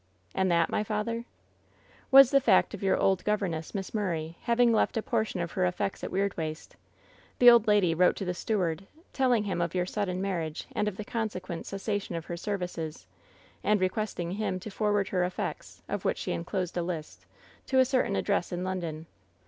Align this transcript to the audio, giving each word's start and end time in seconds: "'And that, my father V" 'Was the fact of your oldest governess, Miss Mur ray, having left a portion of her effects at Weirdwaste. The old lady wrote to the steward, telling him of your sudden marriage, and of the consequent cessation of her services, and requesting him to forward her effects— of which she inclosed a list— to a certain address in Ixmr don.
"'And 0.33 0.49
that, 0.49 0.71
my 0.71 0.83
father 0.83 1.19
V" 1.19 1.25
'Was 2.11 2.31
the 2.31 2.41
fact 2.41 2.73
of 2.73 2.81
your 2.81 2.97
oldest 2.97 3.23
governess, 3.23 3.75
Miss 3.75 3.93
Mur 3.93 4.09
ray, 4.09 4.35
having 4.41 4.73
left 4.73 4.97
a 4.97 5.03
portion 5.03 5.39
of 5.41 5.51
her 5.51 5.63
effects 5.63 6.03
at 6.03 6.09
Weirdwaste. 6.09 6.75
The 7.37 7.51
old 7.51 7.67
lady 7.67 7.93
wrote 7.93 8.15
to 8.15 8.25
the 8.25 8.33
steward, 8.33 8.87
telling 9.13 9.43
him 9.43 9.61
of 9.61 9.75
your 9.75 9.85
sudden 9.85 10.19
marriage, 10.19 10.65
and 10.71 10.87
of 10.87 10.97
the 10.97 11.05
consequent 11.05 11.67
cessation 11.67 12.15
of 12.15 12.25
her 12.25 12.35
services, 12.35 13.05
and 13.63 13.79
requesting 13.79 14.31
him 14.31 14.59
to 14.61 14.71
forward 14.71 15.09
her 15.09 15.23
effects— 15.23 15.83
of 15.87 16.03
which 16.03 16.17
she 16.17 16.31
inclosed 16.31 16.77
a 16.77 16.81
list— 16.81 17.27
to 17.67 17.77
a 17.77 17.85
certain 17.85 18.15
address 18.15 18.51
in 18.51 18.63
Ixmr 18.63 18.81
don. 18.81 19.05